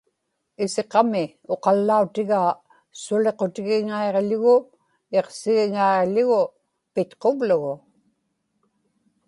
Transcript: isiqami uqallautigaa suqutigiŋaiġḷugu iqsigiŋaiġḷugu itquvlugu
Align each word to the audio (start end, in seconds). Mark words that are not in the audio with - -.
isiqami 0.63 1.25
uqallautigaa 1.53 2.51
suqutigiŋaiġḷugu 3.01 4.55
iqsigiŋaiġḷugu 5.19 6.41
itquvlugu 7.01 7.75